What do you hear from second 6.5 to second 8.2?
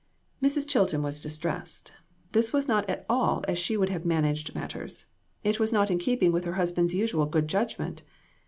husband's usual good judgment.